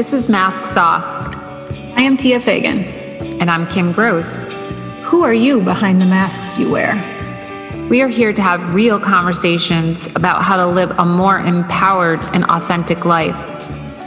[0.00, 1.04] This is Masks Off.
[1.04, 2.84] I am Tia Fagan.
[3.38, 4.46] And I'm Kim Gross.
[5.02, 6.94] Who are you behind the masks you wear?
[7.90, 12.44] We are here to have real conversations about how to live a more empowered and
[12.44, 13.36] authentic life.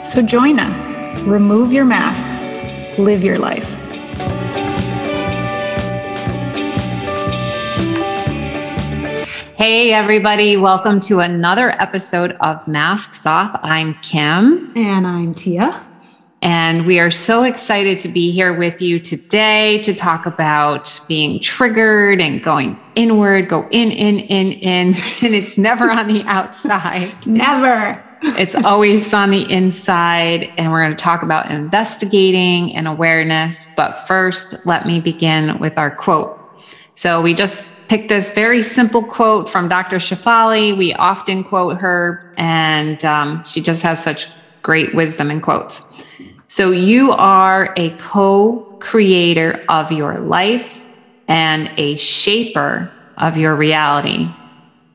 [0.03, 0.91] So join us.
[1.27, 2.48] Remove your masks.
[2.98, 3.77] Live your life.
[9.55, 10.57] Hey, everybody.
[10.57, 13.57] Welcome to another episode of Masks Off.
[13.62, 14.73] I'm Kim.
[14.76, 15.85] And I'm Tia.
[16.41, 21.39] And we are so excited to be here with you today to talk about being
[21.39, 24.93] triggered and going inward, go in, in, in, in.
[25.21, 27.13] And it's never on the outside.
[27.27, 28.04] never.
[28.23, 30.51] It's always on the inside.
[30.57, 33.70] And we're going to talk about investigating and awareness.
[33.77, 36.40] But first, let me begin with our quote.
[36.95, 39.97] So we just picked this very simple quote from Dr.
[39.97, 40.75] Shefali.
[40.75, 44.29] We often quote her, and um, she just has such
[44.63, 45.93] great wisdom in quotes.
[46.48, 50.84] So you are a co creator of your life
[51.27, 54.27] and a shaper of your reality.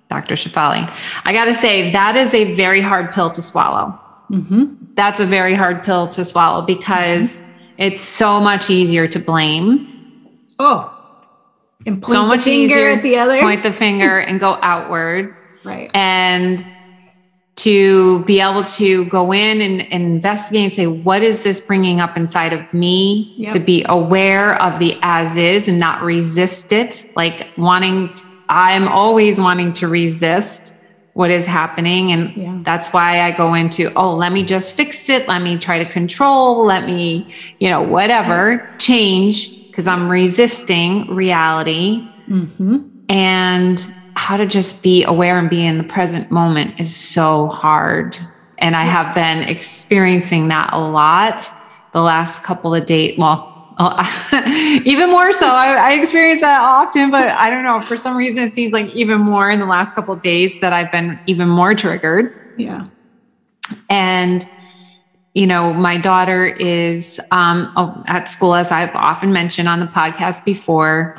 [0.08, 0.34] Dr.
[0.34, 0.92] Shefali.
[1.24, 3.96] I got to say, that is a very hard pill to swallow.
[4.28, 4.74] Mm-hmm.
[4.94, 7.52] That's a very hard pill to swallow because mm-hmm.
[7.76, 9.86] it's so much easier to blame.
[10.58, 10.97] Oh,
[11.86, 13.40] and so much easier at the other.
[13.40, 15.34] Point the finger and go outward.
[15.64, 15.90] Right.
[15.94, 16.64] And
[17.56, 22.00] to be able to go in and, and, investigate and say, what is this bringing
[22.00, 23.32] up inside of me?
[23.36, 23.52] Yep.
[23.52, 27.10] To be aware of the as is and not resist it.
[27.16, 28.14] Like wanting,
[28.48, 30.74] I'm always wanting to resist
[31.14, 32.12] what is happening.
[32.12, 32.60] And yeah.
[32.62, 35.26] that's why I go into, oh, let me just fix it.
[35.26, 36.64] Let me try to control.
[36.64, 42.04] Let me, you know, whatever, change because I'm resisting reality.
[42.28, 42.78] Mm-hmm.
[43.08, 48.18] And how to just be aware and be in the present moment is so hard.
[48.58, 51.48] And I have been experiencing that a lot
[51.92, 53.16] the last couple of days.
[53.18, 53.54] Well,
[54.84, 55.46] even more so.
[55.46, 57.80] I, I, experience that often, but I don't know.
[57.80, 60.72] For some reason, it seems like even more in the last couple of days that
[60.72, 62.34] I've been even more triggered.
[62.56, 62.88] Yeah.
[63.88, 64.44] And,
[65.38, 67.72] you know, my daughter is um,
[68.08, 71.16] at school, as I've often mentioned on the podcast before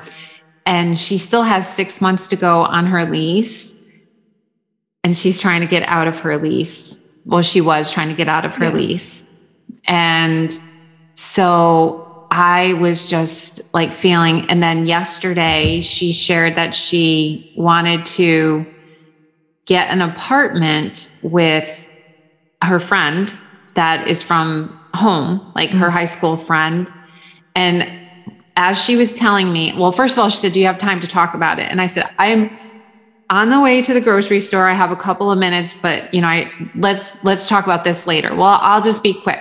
[0.66, 3.80] and she still has six months to go on her lease.
[5.06, 7.02] And she's trying to get out of her lease.
[7.24, 8.74] Well, she was trying to get out of her yeah.
[8.74, 9.30] lease.
[9.85, 10.59] And
[11.16, 14.50] so I was just like feeling.
[14.50, 18.66] And then yesterday, she shared that she wanted to
[19.63, 21.88] get an apartment with
[22.62, 23.34] her friend
[23.79, 25.97] that is from home, like her mm-hmm.
[25.97, 26.91] high school friend.
[27.56, 27.90] And
[28.57, 31.00] as she was telling me, well, first of all, she said, Do you have time
[31.00, 31.72] to talk about it?
[31.72, 32.51] And I said, I'm
[33.29, 34.68] on the way to the grocery store.
[34.68, 38.06] I have a couple of minutes, but you know, I let's let's talk about this
[38.06, 38.35] later.
[38.35, 39.39] Well, I'll just be quick.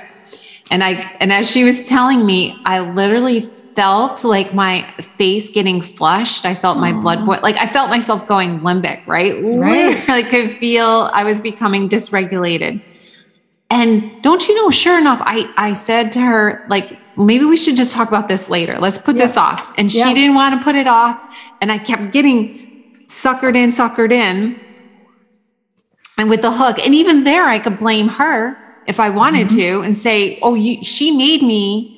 [0.71, 5.81] And I and as she was telling me, I literally felt like my face getting
[5.81, 6.47] flushed.
[6.47, 7.03] I felt my Aww.
[7.03, 7.41] blood boil.
[7.43, 9.35] Like I felt myself going limbic, right?
[9.43, 10.09] Right.
[10.19, 12.81] I could feel I was becoming dysregulated.
[13.71, 17.77] And don't you know, sure enough, I I said to her, like, maybe we should
[17.77, 18.79] just talk about this later.
[18.79, 19.27] Let's put yeah.
[19.27, 19.67] this off.
[19.77, 20.07] And yeah.
[20.07, 21.37] she didn't want to put it off.
[21.61, 24.59] And I kept getting suckered in, suckered in.
[26.17, 26.85] And with the hook.
[26.85, 28.57] And even there, I could blame her
[28.87, 29.59] if I wanted mm-hmm.
[29.59, 31.95] to and say, oh, you, she made me,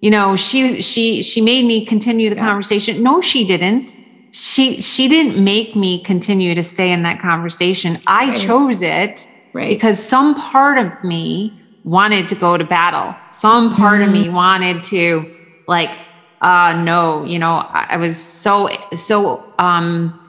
[0.00, 2.46] you know, she, she, she made me continue the yeah.
[2.46, 3.02] conversation.
[3.02, 3.96] No, she didn't.
[4.32, 7.98] She, she didn't make me continue to stay in that conversation.
[8.06, 9.68] I chose it right.
[9.68, 11.52] because some part of me
[11.86, 13.14] wanted to go to battle.
[13.30, 14.08] Some part mm-hmm.
[14.08, 14.34] of me mm-hmm.
[14.34, 15.34] wanted to
[15.66, 15.96] like,
[16.42, 20.20] uh, no, you know, I, I was so, so, um,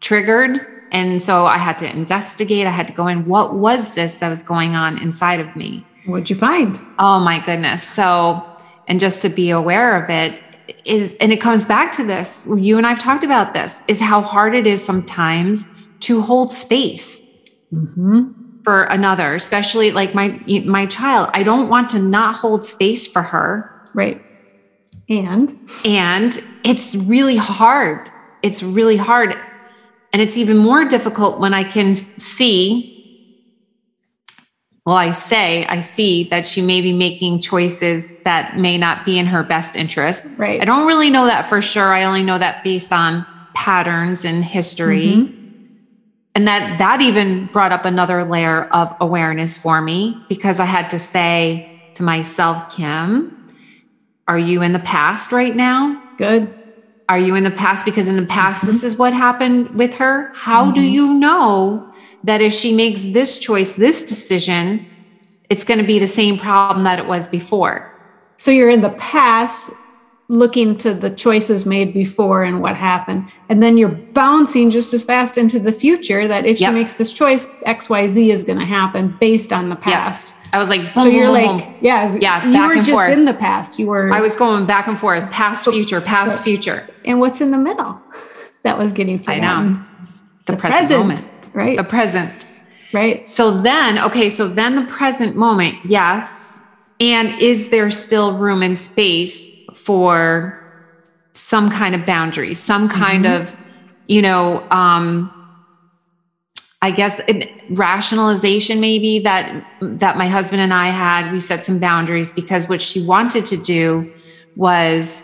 [0.00, 0.64] triggered.
[0.92, 2.66] And so I had to investigate.
[2.66, 3.26] I had to go in.
[3.26, 5.84] What was this that was going on inside of me?
[6.06, 6.78] What'd you find?
[6.98, 7.82] Oh my goodness.
[7.82, 8.46] So,
[8.86, 10.40] and just to be aware of it
[10.86, 12.48] is, and it comes back to this.
[12.56, 15.66] You and I've talked about this is how hard it is sometimes
[16.00, 17.20] to hold space.
[17.72, 21.30] Mm-hmm for another, especially like my my child.
[21.32, 23.82] I don't want to not hold space for her.
[23.94, 24.22] Right.
[25.08, 28.10] And and it's really hard.
[28.42, 29.34] It's really hard.
[30.12, 32.94] And it's even more difficult when I can see
[34.84, 39.18] well, I say, I see that she may be making choices that may not be
[39.18, 40.26] in her best interest.
[40.36, 40.60] Right.
[40.60, 41.94] I don't really know that for sure.
[41.94, 45.08] I only know that based on patterns and history.
[45.08, 45.37] Mm-hmm.
[46.34, 50.88] And that that even brought up another layer of awareness for me because I had
[50.90, 53.34] to say to myself, Kim,
[54.28, 56.00] are you in the past right now?
[56.16, 56.54] Good.
[57.08, 57.84] Are you in the past?
[57.84, 58.72] Because in the past, mm-hmm.
[58.72, 60.30] this is what happened with her.
[60.34, 60.74] How mm-hmm.
[60.74, 61.92] do you know
[62.24, 64.86] that if she makes this choice, this decision,
[65.48, 67.94] it's going to be the same problem that it was before.
[68.36, 69.70] So you're in the past
[70.30, 73.24] looking to the choices made before and what happened.
[73.48, 76.68] And then you're bouncing just as fast into the future that if Yep.
[76.68, 80.34] she makes this choice, XYZ is going to happen based on the past.
[80.52, 81.74] I was like, So you're boom, like, boom.
[81.80, 83.08] yeah, Yeah, you were just forth.
[83.10, 83.78] in the past.
[83.78, 87.50] You were, I was going back and forth, past, future, past, future, and what's in
[87.50, 88.00] the middle?
[88.64, 89.72] That was getting I forgotten.
[89.74, 89.82] know.
[90.46, 91.76] the, present, moment, right?
[91.76, 92.44] the present.
[92.92, 93.26] right.
[93.26, 96.66] So then, okay, so then the present moment, yes.
[97.00, 99.54] And is there still room and space
[99.88, 100.54] for
[101.32, 103.56] some kind of boundary, some kind of,
[104.06, 105.32] you know, um,
[106.82, 111.32] I guess it, rationalization maybe that that my husband and I had.
[111.32, 114.12] We set some boundaries because what she wanted to do
[114.56, 115.22] was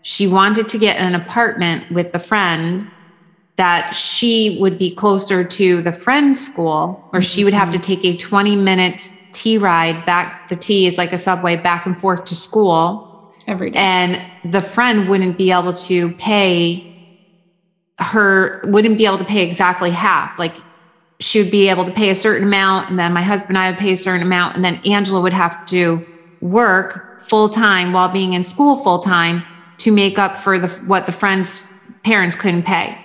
[0.00, 2.90] she wanted to get an apartment with the friend
[3.56, 8.02] that she would be closer to the friend's school or she would have to take
[8.02, 10.48] a 20 minute T ride back.
[10.48, 13.05] The T is like a subway back and forth to school.
[13.46, 13.78] Every day.
[13.78, 16.92] And the friend wouldn't be able to pay
[17.98, 20.38] her, wouldn't be able to pay exactly half.
[20.38, 20.54] Like
[21.20, 22.90] she would be able to pay a certain amount.
[22.90, 24.56] And then my husband and I would pay a certain amount.
[24.56, 26.04] And then Angela would have to
[26.40, 29.42] work full time while being in school full time
[29.78, 31.66] to make up for the what the friend's
[32.02, 32.98] parents couldn't pay.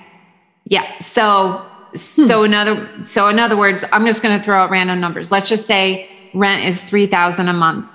[0.65, 0.99] Yeah.
[0.99, 1.95] So hmm.
[1.95, 5.31] so in other so in other words, I'm just going to throw out random numbers.
[5.31, 7.85] Let's just say rent is 3000 a month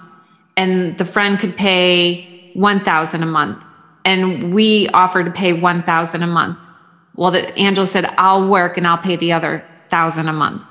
[0.56, 3.64] and the friend could pay 1000 a month
[4.04, 6.58] and we offered to pay 1000 a month.
[7.14, 9.58] Well, that angel said I'll work and I'll pay the other
[9.88, 10.62] 1000 a month.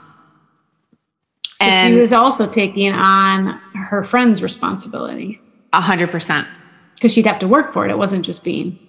[1.60, 5.40] So and she was also taking on her friend's responsibility
[5.74, 6.48] 100%.
[6.96, 7.92] because she'd have to work for it.
[7.92, 8.80] It wasn't just being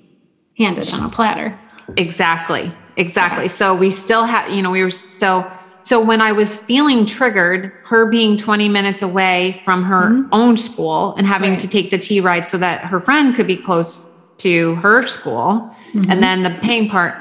[0.56, 1.58] handed on a platter.
[1.96, 2.72] Exactly.
[2.96, 3.48] Exactly.
[3.48, 5.50] So we still had, you know, we were so
[5.86, 10.28] so when I was feeling triggered, her being 20 minutes away from her mm-hmm.
[10.32, 11.60] own school and having Right.
[11.60, 15.72] to take the T ride so that her friend could be close to her school
[15.92, 16.10] mm-hmm.
[16.10, 17.14] and then the paying part.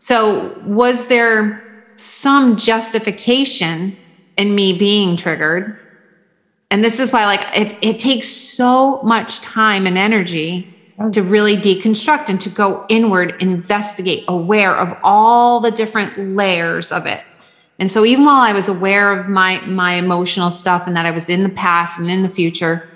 [0.00, 1.62] So was there
[1.94, 3.96] some justification
[4.36, 5.78] in me being triggered?
[6.72, 10.68] And this is why like it, it takes so much time and energy
[11.12, 17.06] to really deconstruct and to go inward, investigate, aware of all the different layers of
[17.06, 17.22] it.
[17.78, 21.10] And so even while I was aware of my my emotional stuff and that I
[21.10, 22.88] was in the past and in the future,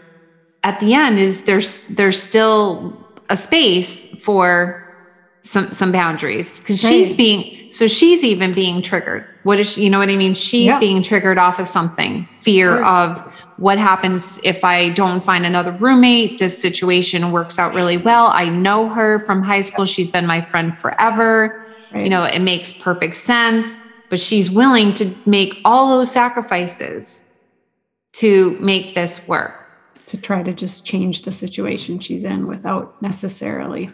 [0.64, 2.96] at the end is there's there's still
[3.28, 4.86] a space for
[5.42, 9.26] some some boundaries because she's being so she's even being triggered.
[9.42, 10.34] What is she, you know what I mean?
[10.34, 10.78] She's Yeah.
[10.78, 15.72] being triggered off of something, fear Of of, what happens if I don't find another
[15.72, 16.38] roommate.
[16.38, 18.26] This situation works out really well.
[18.28, 19.84] I know her from high school.
[19.84, 21.64] She's been my friend forever.
[21.92, 22.02] Right.
[22.04, 23.78] You know, it makes perfect sense,
[24.10, 27.26] but she's willing to make all those sacrifices
[28.12, 29.56] to make this work.
[30.10, 33.92] to try to just change the situation she's in without necessarily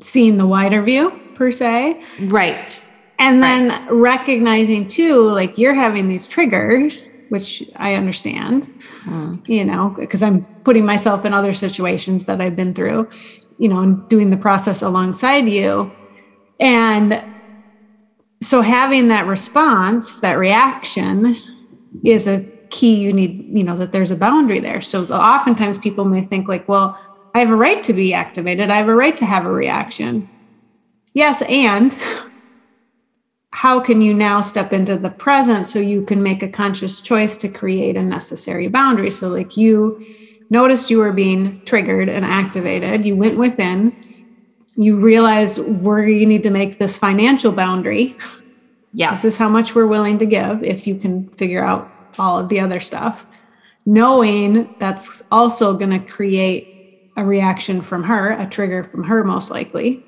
[0.00, 2.02] seeing the wider view per se.
[2.20, 2.82] Right.
[3.18, 8.62] And then recognizing too, like you're having these triggers, which I understand,
[9.04, 9.34] mm-hmm.
[9.52, 13.10] you know, because I'm putting myself in other situations that I've been through,
[13.58, 15.92] you know, and doing the process alongside you.
[16.58, 17.22] And
[18.42, 21.36] so having that response, that reaction
[22.04, 22.40] is a
[22.70, 24.82] key you need, you know, that there's a boundary there.
[24.82, 26.98] So oftentimes people may think like, well,
[27.34, 28.70] I have a right to be activated.
[28.70, 30.28] I have a right to have a reaction.
[31.14, 31.94] Yes, and
[33.52, 37.36] how can you now step into the present so you can make a conscious choice
[37.38, 39.10] to create a necessary boundary?
[39.10, 40.04] So, like you
[40.50, 43.96] noticed you were being triggered and activated, you went within,
[44.76, 48.16] you realized we need to make this financial boundary.
[48.92, 49.10] Yeah.
[49.10, 52.48] This is how much we're willing to give if you can figure out all of
[52.48, 53.26] the other stuff.
[53.84, 59.50] Knowing that's also going to create a reaction from her, a trigger from her, most
[59.50, 60.04] likely.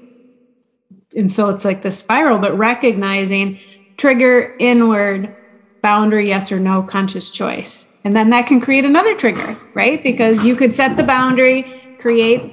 [1.16, 3.58] And so it's like the spiral, but recognizing
[3.96, 5.34] trigger inward,
[5.82, 7.86] boundary, yes or no, conscious choice.
[8.04, 10.02] And then that can create another trigger, right?
[10.02, 12.52] Because you could set the boundary, create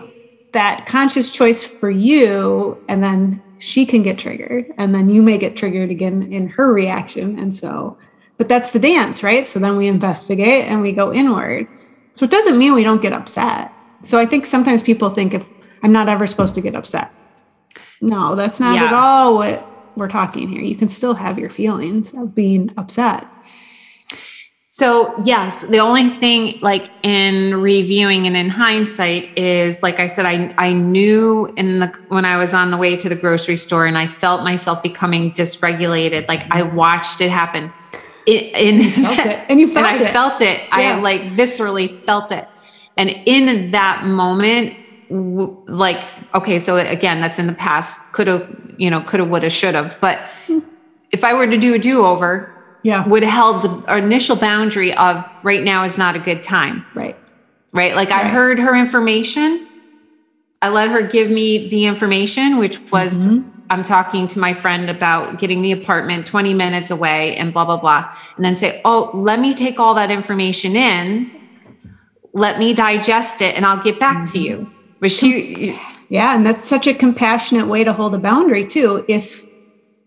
[0.55, 4.65] that conscious choice for you, and then she can get triggered.
[4.77, 7.37] And then you may get triggered again in her reaction.
[7.39, 7.97] And so,
[8.37, 9.47] but that's the dance, right?
[9.47, 11.67] So then we investigate and we go inward.
[12.13, 13.71] So it doesn't mean we don't get upset.
[14.03, 15.51] So I think sometimes people think if
[15.83, 17.11] I'm not ever supposed to get upset.
[18.01, 18.85] No, that's not Yeah.
[18.85, 20.61] at all what we're talking here.
[20.61, 23.25] You can still have your feelings of being upset.
[24.77, 30.25] So, yes, the only thing like in reviewing and in hindsight is like I said
[30.25, 33.85] I I knew in the when I was on the way to the grocery store
[33.85, 37.71] and I felt myself becoming dysregulated like I watched it happen.
[38.25, 39.45] in, You felt it.
[39.47, 40.11] And you felt and I it.
[40.11, 40.61] felt it.
[40.73, 42.45] I like viscerally felt it.
[42.97, 44.75] And in that moment,
[45.07, 46.03] w- like,
[46.33, 48.45] okay, so again, that's in the past, could have,
[48.77, 49.97] you know, could have, would have, should have.
[50.01, 50.59] But hmm.
[51.13, 52.54] if I were to do a do over,
[52.85, 53.07] yeah.
[53.07, 57.17] would have held the initial boundary of right now is not a good time, Right.
[57.73, 57.95] right?
[57.95, 59.67] Like I heard her information.
[60.61, 63.43] I let her give me the information, which was Mhm.
[63.71, 67.77] I'm talking to my friend about getting the apartment 20 minutes away and blah, blah,
[67.77, 68.05] blah.
[68.35, 71.31] And then say, oh, let me take all that information in.
[72.33, 74.69] Let me digest it and I'll get back to you.
[75.01, 75.75] But she,
[76.09, 76.35] Yeah.
[76.35, 79.03] And that's such a compassionate way to hold a boundary too.
[79.07, 79.43] If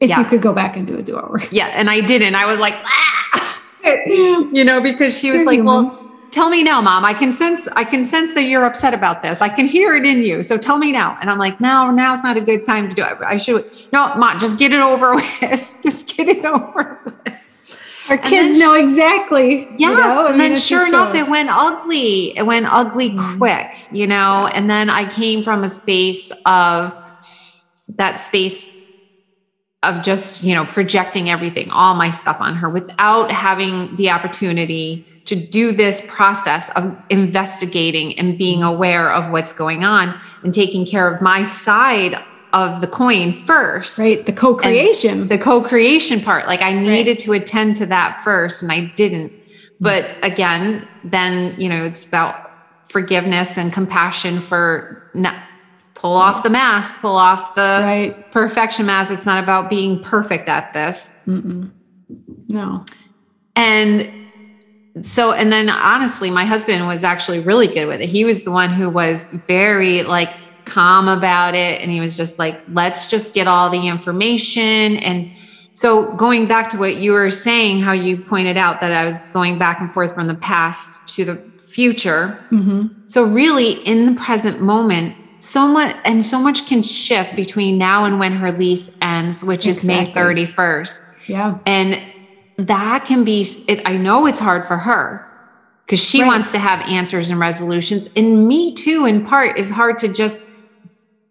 [0.00, 0.20] if Yeah.
[0.20, 1.42] you could go back and do a do-over.
[1.50, 1.66] yeah.
[1.68, 2.34] And I didn't.
[2.34, 3.64] I was like, ah!
[4.06, 5.88] you know, because she was You're like, human.
[5.88, 7.04] well, tell me now, mom.
[7.04, 9.40] I can sense, I can sense that you're upset about this.
[9.40, 10.42] I can hear it in you.
[10.42, 11.16] So tell me now.
[11.20, 13.16] And I'm like, no, now's not a good time to do it.
[13.26, 15.78] I should, no, mom, just get it over with.
[15.82, 17.14] just get it over with.
[18.08, 19.68] Our kids then know exactly.
[19.76, 19.80] Yes.
[19.80, 21.26] you know, and then sure enough, shows.
[21.26, 22.36] it went ugly.
[22.38, 23.36] It went ugly Mhm.
[23.36, 24.46] quick, you know?
[24.54, 26.94] And then I came from a space of
[27.96, 28.66] that space
[29.82, 35.06] of just, you know, projecting everything, all my stuff on her without having the opportunity
[35.26, 40.86] to do this process of investigating and being aware of what's going on and taking
[40.86, 42.20] care of my side
[42.54, 44.24] of the coin first right.
[44.24, 45.28] The co-creation.
[45.28, 49.30] the co-creation part like i needed to attend to that first and i didn't
[49.80, 50.24] but mm-hmm.
[50.24, 52.50] again then you know it's about
[52.88, 55.36] forgiveness and compassion for not
[55.98, 58.30] pull off the mask pull off the right.
[58.32, 61.70] perfection mask it's not about being perfect at this Mm-mm.
[62.48, 62.84] No.
[63.56, 64.10] and
[65.02, 68.50] so and then honestly my husband was actually really good with it he was the
[68.50, 70.30] one who was very like
[70.64, 75.30] calm about it and he was just like let's just get all the information and
[75.74, 79.28] so going back to what you were saying how you pointed out that i was
[79.28, 83.06] going back and forth from the past to the future Mm-hmm.
[83.06, 88.04] so really in the present moment so much and so much can shift between now
[88.04, 91.58] and when her lease ends which is may 31st Yeah.
[91.66, 92.02] and
[92.56, 95.24] that can be, it, I know it's hard for her
[95.86, 96.26] because she Right.
[96.26, 98.08] wants to have answers and resolutions.
[98.16, 100.42] And me too, in part, is hard to just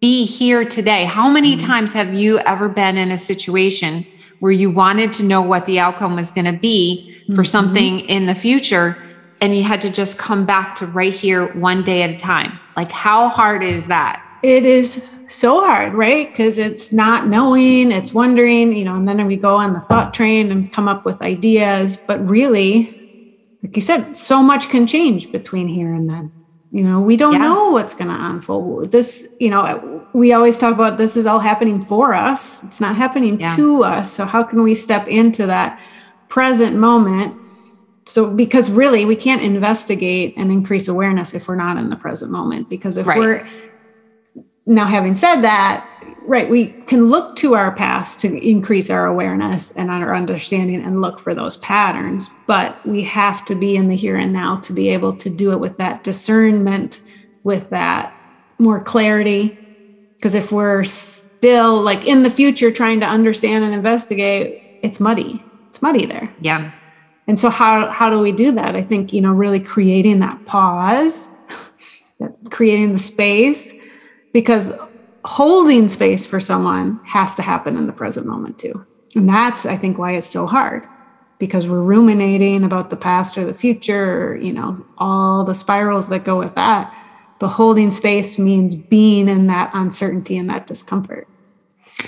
[0.00, 1.04] be here today.
[1.04, 1.66] How many Mm-hmm.
[1.66, 4.06] times have you ever been in a situation
[4.40, 7.46] where you wanted to know what the outcome was going to be for Mhm.
[7.46, 8.96] something in the future?
[9.42, 12.58] And you had to just come back to right here one day at a time.
[12.78, 14.22] Like, how hard is that?
[14.44, 16.28] It is so hard, right?
[16.32, 20.14] Because it's not knowing, it's wondering, you know, and then we go on the thought
[20.14, 21.96] train and come up with ideas.
[21.96, 22.96] But really,
[23.64, 26.30] like you said, so much can change between here and then.
[26.70, 27.48] You know, we don't Yeah.
[27.48, 28.92] know what's going to unfold.
[28.92, 32.62] This, you know, we always talk about this is all happening for us.
[32.62, 33.56] It's not happening Yeah.
[33.56, 34.14] to us.
[34.14, 35.80] So how can we step into that
[36.28, 37.37] present moment?
[38.08, 42.30] So because really we can't investigate and increase awareness if we're not in the present
[42.30, 42.70] moment.
[42.70, 43.18] Because if Right.
[43.18, 43.46] we're
[44.64, 45.86] now having said that,
[46.26, 51.02] right, we can look to our past to increase our awareness and our understanding and
[51.02, 54.72] look for those patterns, but we have to be in the here and now to
[54.72, 57.02] be able to do it with that discernment,
[57.44, 58.14] with that
[58.58, 59.58] more clarity.
[60.16, 65.44] Because if we're still like in the future trying to understand and investigate, it's muddy.
[65.68, 66.32] It's muddy there.
[66.40, 66.72] Yeah.
[67.28, 68.74] And so how how do we do that?
[68.74, 71.28] I think, you know, really creating that pause,
[72.18, 73.74] that's creating the space
[74.32, 74.72] because
[75.24, 78.84] holding space for someone has to happen in the present moment too.
[79.14, 80.86] And that's I think why it's so hard
[81.38, 86.08] because we're ruminating about the past or the future, or, you know, all the spirals
[86.08, 86.92] that go with that.
[87.38, 91.28] But holding space means being in that uncertainty and that discomfort,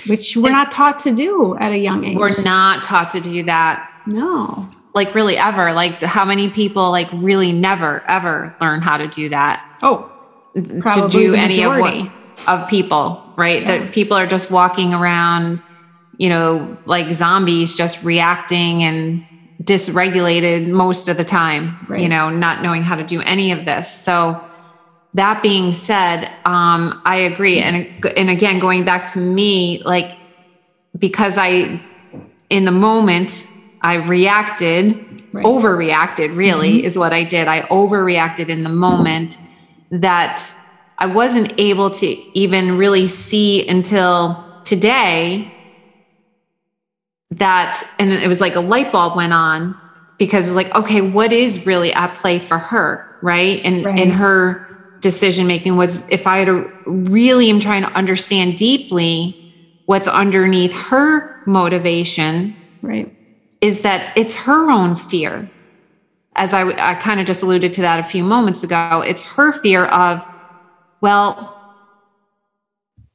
[0.07, 2.17] which we're not taught to do at a young age.
[2.17, 4.69] We're not taught to do that no.
[4.93, 9.29] Like really ever like how many people like really never ever learn how to do
[9.29, 9.63] that?
[9.81, 10.11] Oh,
[10.53, 12.11] to do any of what
[12.47, 13.61] of people right?
[13.61, 13.77] Yeah.
[13.77, 15.61] that people are just walking around
[16.17, 19.25] you know like zombies just reacting and
[19.63, 23.89] dysregulated most of the time you know not knowing how to do any of this.
[23.89, 24.41] So
[25.13, 27.59] that being said um i agree.
[27.59, 30.17] And and again going back to me like
[30.97, 31.81] because i
[32.49, 33.47] in the moment
[33.81, 35.45] i reacted Right.
[35.45, 36.85] overreacted really mm-hmm.
[36.85, 39.37] is what i did i overreacted in the moment
[39.91, 40.51] that
[40.97, 42.07] i wasn't able to
[42.37, 45.53] even really see until today
[47.31, 49.75] that and it was like a light bulb went on
[50.17, 53.97] because it was like okay what is really at play for her right and Right.
[53.99, 54.67] in her
[54.99, 59.37] decision making was if i had to really am trying to understand deeply
[59.85, 63.15] what's underneath her motivation right.
[63.61, 65.49] Is that it's her own fear.
[66.35, 69.51] As I, I kind of just alluded to that a few moments ago, it's her
[69.51, 70.27] fear of,
[71.01, 71.57] well,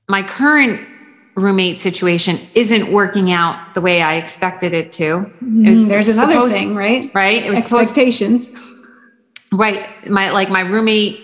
[0.08, 0.86] my current
[1.34, 5.04] roommate situation isn't working out the way I expected it to.
[5.04, 5.68] It mm-hmm.
[5.68, 7.10] was, There's another thing, right?
[7.14, 7.44] Right.
[7.44, 8.46] It was expectations.
[8.46, 8.74] Supposed,
[9.52, 10.08] right.
[10.08, 11.22] My like my roommate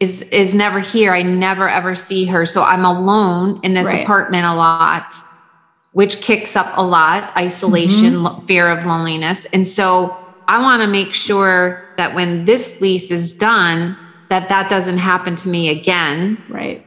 [0.00, 1.12] is is never here.
[1.12, 2.44] I never ever see her.
[2.44, 4.02] So I'm alone in this right.
[4.02, 5.14] apartment a lot,
[5.96, 8.44] which kicks up a lot, isolation, mm-hmm.
[8.44, 9.46] fear of loneliness.
[9.46, 10.14] And so
[10.46, 13.96] I want to make sure that when this lease is done,
[14.28, 16.36] that that doesn't happen to me again.
[16.50, 16.84] Right.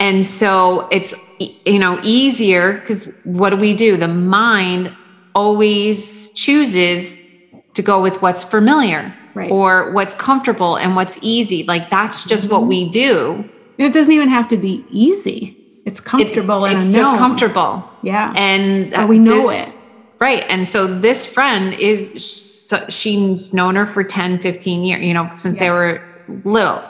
[0.00, 3.96] And so it's you know easier because what do we do?
[3.96, 4.94] The mind
[5.34, 7.22] always chooses
[7.72, 9.50] to go with what's familiar right.
[9.50, 11.64] or what's comfortable and what's easy.
[11.64, 12.52] Like that's just mm-hmm.
[12.52, 13.48] what we do.
[13.78, 15.56] And it doesn't even have to be easy.
[15.84, 17.82] It's comfortable it, and it's just comfortable.
[18.02, 18.32] Yeah.
[18.36, 19.80] And we know this, it.
[20.20, 20.44] Right.
[20.48, 25.56] And so this friend is she's known her for 10, 15 years, you know, since
[25.56, 25.64] yeah.
[25.64, 26.82] they were little.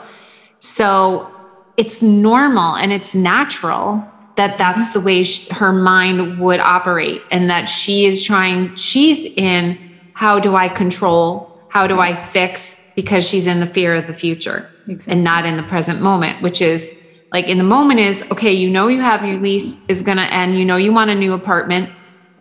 [0.59, 1.29] So
[1.77, 4.03] it's normal and it's natural
[4.35, 4.93] that that's mm-hmm.
[4.93, 9.77] the way she, her mind would operate and that she is trying she's in
[10.13, 14.13] how do i control how do i fix because she's in the fear of the
[14.13, 15.13] future exactly.
[15.13, 16.97] and not in the present moment which is
[17.33, 20.33] like in the moment is okay you know you have your lease is going to
[20.33, 21.89] end you know you want a new apartment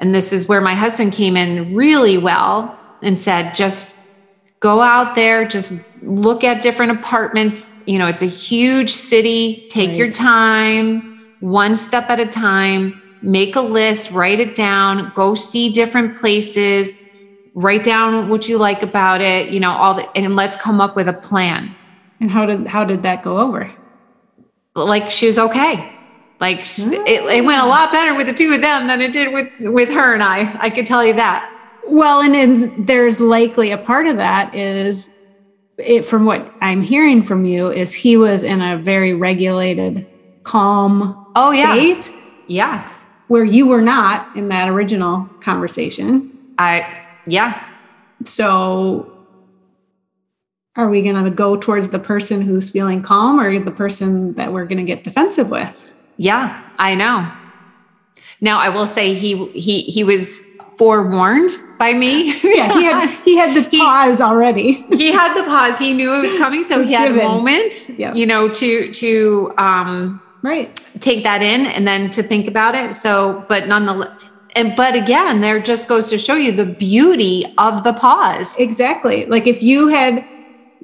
[0.00, 3.98] and this is where my husband came in really well and said just
[4.60, 9.66] go out there just look at different apartments you know, it's a huge city.
[9.68, 9.96] Take right.
[9.96, 13.00] your time, one step at a time.
[13.22, 16.98] Make a list, write it down, go see different places,
[17.54, 20.96] write down what you like about it, you know, all the, and let's come up
[20.96, 21.72] with a plan.
[22.18, 23.72] And how did how did that go over?
[24.74, 25.92] Like she was okay.
[26.40, 29.32] Like it, it went a lot better with the two of them than it did
[29.32, 30.56] with with her and I.
[30.58, 31.48] I could tell you that.
[31.86, 35.10] Well, and there's likely a part of that is
[35.78, 40.06] it, from what I'm hearing from you, is he was in a very regulated,
[40.42, 42.10] calm oh yeah state,
[42.46, 42.90] yeah
[43.28, 46.30] where you were not in that original conversation.
[46.58, 46.86] I
[47.26, 47.64] yeah.
[48.24, 49.11] So
[50.76, 54.52] are we going to go towards the person who's feeling calm or the person that
[54.52, 55.70] we're going to get defensive with?
[56.16, 57.30] Yeah, I know.
[58.40, 60.44] Now I will say he he he was
[60.76, 62.32] forewarned by me.
[62.42, 64.72] yeah, he had he had the pause he, already.
[64.92, 65.78] he had the pause.
[65.78, 67.20] He knew it was coming, so was he had given.
[67.20, 68.16] a moment, yep.
[68.16, 72.92] you know, to to um right take that in and then to think about it.
[72.92, 74.10] So, but nonetheless.
[74.54, 78.58] And but again, there just goes to show you the beauty of the pause.
[78.60, 79.24] Exactly.
[79.24, 80.22] Like if you had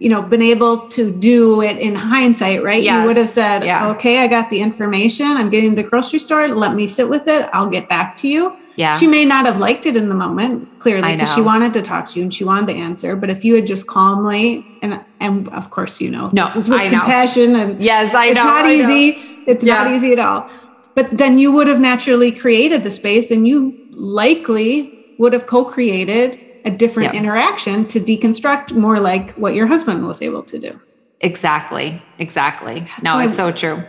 [0.01, 3.01] you know been able to do it in hindsight right yes.
[3.01, 3.89] you would have said yeah.
[3.89, 7.27] okay i got the information i'm getting to the grocery store let me sit with
[7.27, 8.97] it i'll get back to you yeah.
[8.97, 12.09] She may not have liked it in the moment, clearly, because she wanted to talk
[12.11, 13.17] to you and she wanted the answer.
[13.17, 16.69] But if you had just calmly and and of course you know no, this is
[16.69, 17.71] with I compassion know.
[17.71, 18.43] and yes, I it's know.
[18.43, 19.19] It's not easy.
[19.49, 19.83] It's yeah.
[19.83, 20.49] not easy at all.
[20.95, 26.39] But then you would have naturally created the space and you likely would have co-created
[26.65, 27.23] a different yep.
[27.23, 30.81] interaction to deconstruct more like what your husband was able to do.
[31.21, 32.01] Exactly.
[32.19, 32.81] Exactly.
[32.81, 33.83] That's no, it's so true.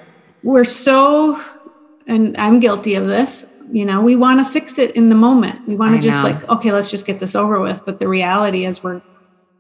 [0.44, 1.42] We're so
[2.08, 5.66] and I'm guilty of this you know we want to fix it in the moment
[5.68, 6.30] we want to just know.
[6.30, 9.02] like okay let's just get this over with but the reality is we're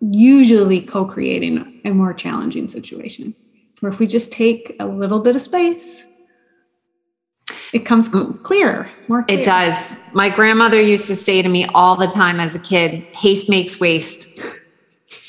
[0.02, 3.36] usually co-creating a more challenging situation
[3.80, 6.08] where if we just take a little bit of space
[7.74, 9.40] it comes clearer more clear.
[9.40, 13.04] it does my grandmother used to say to me all the time as a kid
[13.16, 14.40] haste makes waste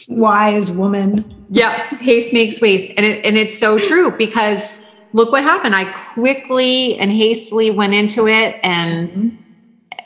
[0.09, 4.65] wise woman yeah haste makes waste and it, and it's so true because
[5.13, 5.75] look what happened.
[5.75, 9.37] I quickly and hastily went into it and mm-hmm.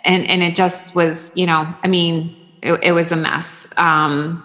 [0.05, 3.67] and and it just was, you know, I mean, it, it was a mess.
[3.77, 4.43] Um,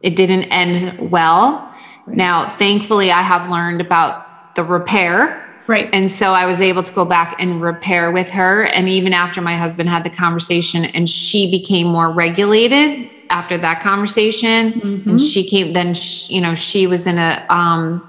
[0.00, 1.72] it didn't end well.
[2.06, 2.16] Right.
[2.16, 5.41] Now, thankfully, I have learned about the repair.
[5.66, 5.88] Right.
[5.92, 8.64] And so I was able to go back and repair with her.
[8.64, 13.80] And even after my husband had the conversation and she became more regulated after that
[13.80, 15.10] conversation, mm-hmm.
[15.10, 18.06] and she came, then, she, you know, she was in a, um,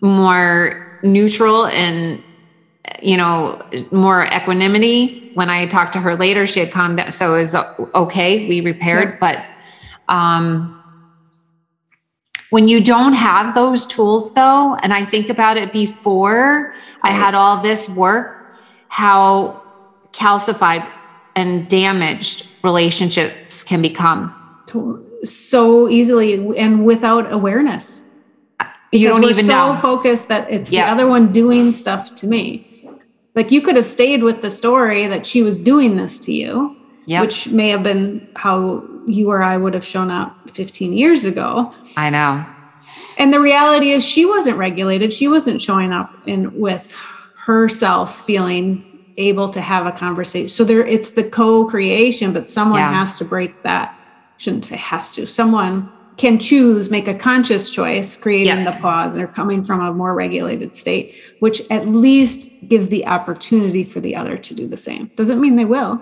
[0.00, 2.22] more neutral and
[3.02, 3.60] you know
[3.92, 7.54] more equanimity when i talked to her later she had calmed down so it was
[7.94, 9.44] okay we repaired yeah.
[10.06, 10.83] but um
[12.54, 17.34] when you don't have those tools though and i think about it before i had
[17.34, 18.54] all this work
[18.88, 19.60] how
[20.12, 20.88] calcified
[21.34, 24.32] and damaged relationships can become
[25.24, 28.04] so easily and without awareness
[28.92, 29.80] you don't even so know.
[29.80, 32.64] focused that it's the other one doing stuff to me.
[33.34, 36.76] Like you could have stayed with the story that she was doing this to you
[37.06, 37.20] Yep.
[37.22, 41.72] which may have been how you or I would have shown up 15 years ago.
[41.96, 42.44] I know.
[43.18, 45.12] And the reality is she wasn't regulated.
[45.12, 46.92] She wasn't showing up in with
[47.36, 48.84] herself feeling
[49.16, 50.48] able to have a conversation.
[50.48, 52.92] So there it's the co-creation, but someone Yeah.
[52.92, 53.94] has to break that.
[54.38, 55.26] Shouldn't say has to.
[55.26, 58.70] Someone can choose, make a conscious choice, creating Yeah.
[58.72, 59.14] the pause.
[59.14, 64.14] They're coming from a more regulated state, which at least gives the opportunity for the
[64.16, 65.10] other to do the same.
[65.16, 66.00] Doesn't mean they will.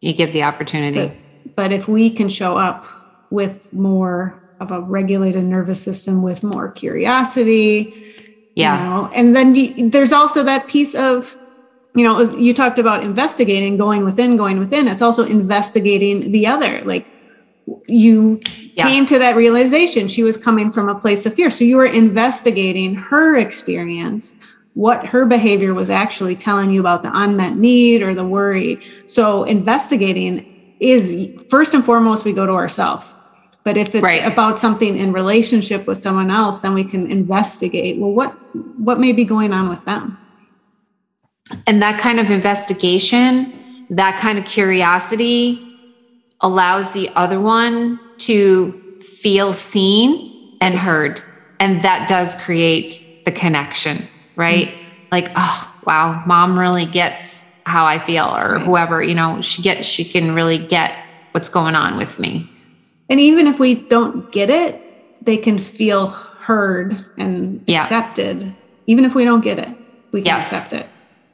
[0.00, 0.98] You give the opportunity.
[0.98, 1.12] But,
[1.56, 2.86] but if we can show up
[3.30, 7.94] with more of a regulated nervous system, with more curiosity,
[8.54, 8.78] yeah.
[8.78, 11.36] you know, and then you, there's also that piece of,
[11.94, 14.88] you know, you talked about investigating, going within, going within.
[14.88, 16.82] It's also investigating the other.
[16.84, 17.10] Like
[17.86, 18.40] you
[18.76, 18.86] Yes.
[18.88, 21.50] came to that realization she was coming from a place of fear.
[21.50, 24.34] So you were investigating her experience,
[24.72, 28.82] what her behavior was actually telling you about the unmet need or the worry.
[29.06, 30.44] So investigating
[30.80, 33.06] is first and foremost, we go to ourselves.
[33.64, 34.24] But if it's Right.
[34.24, 37.98] about something in relationship with someone else, then we can investigate.
[37.98, 38.34] Well, what
[38.78, 40.18] what may be going on with them?
[41.66, 43.52] And that kind of investigation,
[43.90, 45.60] that kind of curiosity
[46.40, 51.22] allows the other one to feel seen and heard.
[51.60, 54.06] And that does create the connection,
[54.36, 54.68] right?
[54.68, 55.04] Mm-hmm.
[55.12, 59.86] Like, oh, wow, mom really gets how I feel, or whoever, you know, she gets,
[59.88, 60.94] she can really get
[61.32, 62.48] what's going on with me.
[63.08, 64.80] And even if we don't get it,
[65.24, 67.82] they can feel heard and Yeah.
[67.82, 68.54] accepted.
[68.86, 69.68] Even if we don't get it,
[70.12, 70.52] we can Yes.
[70.52, 70.88] accept it.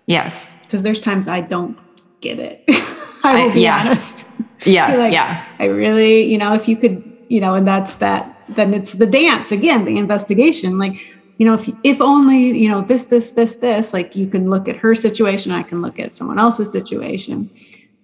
[0.07, 0.57] Yes.
[0.63, 1.77] Because there's times I don't
[2.21, 2.63] get it.
[3.25, 3.81] I will I- be yeah.
[3.81, 4.25] honest.
[4.67, 4.95] Yeah.
[4.95, 5.43] Like, yeah.
[5.59, 9.07] I really, you know, if you could, you know, and that's that, then it's the
[9.07, 10.79] dance again, the investigation.
[10.79, 11.01] Like,
[11.41, 14.69] you know, if if only, you know, this, this, this, this, like you can look
[14.69, 17.51] at her situation, I can look at someone else's situation.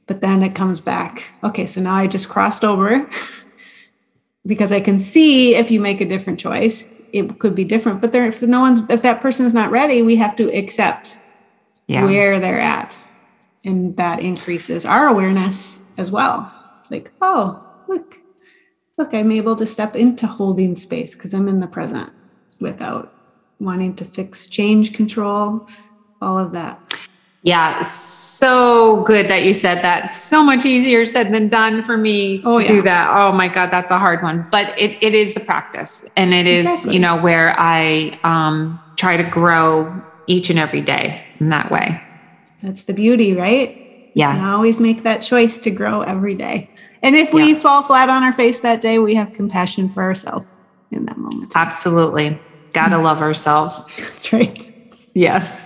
[0.06, 1.22] But then it comes back.
[1.44, 3.06] Okay, so now I just crossed over
[4.46, 8.00] because I can see if you make a different choice, it could be different.
[8.00, 11.18] But there, if no one's, if that person's not ready, we have to accept
[11.88, 12.06] Yeah.
[12.06, 12.98] where they're at.
[13.64, 16.50] And that increases our awareness as well.
[16.90, 18.16] Like, oh, look,
[18.96, 22.10] look, I'm able to step into holding space because I'm in the present
[22.60, 23.12] without
[23.60, 25.66] wanting to fix change control,
[26.20, 26.80] all of that.
[27.42, 30.08] Yeah, so good that you said that.
[30.08, 32.68] So much easier said than done for me Oh, to yeah.
[32.68, 33.08] do that.
[33.16, 34.48] Oh my God, that's a hard one.
[34.50, 36.04] But it, it is the practice.
[36.16, 36.94] And it is, Exactly.
[36.94, 42.02] you know, where I um, try to grow each and every day in that way.
[42.62, 44.10] That's the beauty, right?
[44.14, 44.52] Yeah.
[44.52, 46.72] always make that choice to grow every day.
[47.02, 47.58] And if we Yeah.
[47.60, 50.48] fall flat on our face that day, we have compassion for ourselves
[50.90, 51.52] in that moment.
[51.54, 52.40] Absolutely.
[52.76, 53.84] Gotta love ourselves.
[53.98, 54.62] That's right.
[55.14, 55.64] Yes.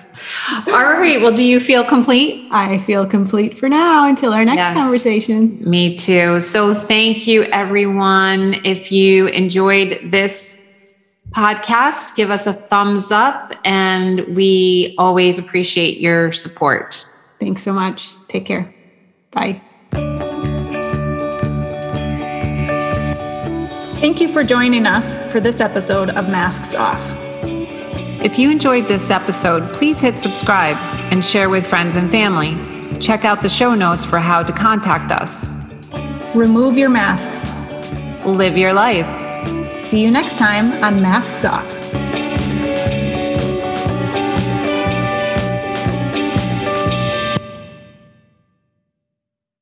[0.68, 1.20] All right.
[1.20, 2.46] Well, do you feel complete?
[2.53, 4.75] I feel complete for now until our next Yes.
[4.77, 5.59] conversation.
[5.68, 6.40] Me too.
[6.40, 8.61] So thank you, everyone.
[8.64, 10.61] If you enjoyed this
[11.31, 17.05] podcast, give us a thumbs up, and we always appreciate your support.
[17.40, 18.14] Thanks so much.
[18.29, 18.73] Take care.
[19.33, 19.61] Bye.
[24.00, 27.14] Thank you for joining us for this episode of Masks Off.
[28.24, 30.78] If you enjoyed this episode, please hit subscribe
[31.12, 32.56] and share with friends and family.
[32.98, 35.46] Check out the show notes for how to contact us.
[36.34, 37.50] Remove your masks.
[38.24, 39.06] Live your life.
[39.78, 41.79] See you next time on Masks Off.